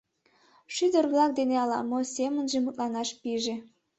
[0.75, 3.55] Шӱдыр-влак дене ала-мом семынже мутланаш пиже.